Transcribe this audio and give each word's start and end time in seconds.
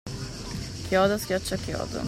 Chiodo 0.87 1.19
schiaccia 1.19 1.57
chiodo. 1.57 1.99